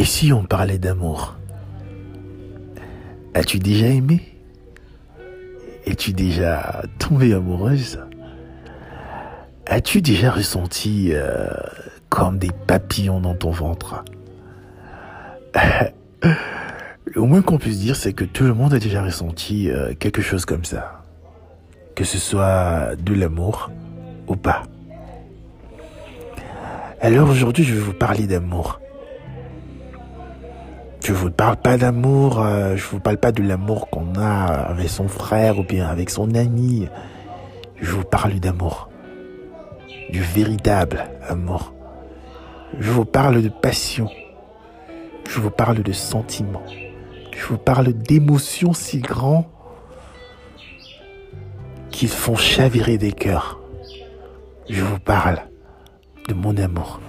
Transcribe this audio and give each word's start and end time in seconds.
Et 0.00 0.04
si 0.06 0.32
on 0.32 0.44
parlait 0.44 0.78
d'amour? 0.78 1.36
As-tu 3.34 3.58
déjà 3.58 3.84
aimé? 3.84 4.22
Es-tu 5.84 6.14
déjà 6.14 6.84
tombée 6.98 7.34
amoureuse? 7.34 8.00
As-tu 9.66 10.00
déjà 10.00 10.30
ressenti 10.30 11.10
euh, 11.12 11.50
comme 12.08 12.38
des 12.38 12.48
papillons 12.66 13.20
dans 13.20 13.34
ton 13.34 13.50
ventre? 13.50 14.02
Le 17.04 17.20
moins 17.20 17.42
qu'on 17.42 17.58
puisse 17.58 17.80
dire, 17.80 17.94
c'est 17.94 18.14
que 18.14 18.24
tout 18.24 18.44
le 18.44 18.54
monde 18.54 18.72
a 18.72 18.78
déjà 18.78 19.02
ressenti 19.02 19.70
euh, 19.70 19.92
quelque 19.92 20.22
chose 20.22 20.46
comme 20.46 20.64
ça. 20.64 21.02
Que 21.94 22.04
ce 22.04 22.16
soit 22.16 22.96
de 22.96 23.12
l'amour 23.12 23.70
ou 24.28 24.36
pas. 24.36 24.62
Alors 27.02 27.28
aujourd'hui, 27.28 27.64
je 27.64 27.74
vais 27.74 27.80
vous 27.80 27.92
parler 27.92 28.26
d'amour. 28.26 28.80
Je 31.02 31.12
vous 31.12 31.30
parle 31.30 31.56
pas 31.56 31.76
d'amour, 31.76 32.40
euh, 32.40 32.76
je 32.76 32.86
vous 32.86 33.00
parle 33.00 33.16
pas 33.16 33.32
de 33.32 33.42
l'amour 33.42 33.90
qu'on 33.90 34.14
a 34.14 34.44
avec 34.44 34.88
son 34.88 35.08
frère 35.08 35.58
ou 35.58 35.64
bien 35.64 35.88
avec 35.88 36.08
son 36.08 36.34
ami. 36.34 36.88
Je 37.80 37.90
vous 37.90 38.04
parle 38.04 38.34
d'amour. 38.34 38.90
Du 40.10 40.20
véritable 40.20 41.08
amour. 41.28 41.74
Je 42.78 42.90
vous 42.90 43.04
parle 43.04 43.42
de 43.42 43.48
passion. 43.48 44.08
Je 45.28 45.40
vous 45.40 45.50
parle 45.50 45.82
de 45.82 45.92
sentiments. 45.92 46.62
Je 47.32 47.46
vous 47.46 47.58
parle 47.58 47.92
d'émotions 47.92 48.72
si 48.72 49.00
grands 49.00 49.50
qu'ils 51.90 52.08
font 52.08 52.36
chavirer 52.36 52.98
des 52.98 53.12
cœurs. 53.12 53.58
Je 54.68 54.82
vous 54.82 55.00
parle 55.00 55.40
de 56.28 56.34
mon 56.34 56.56
amour. 56.56 57.00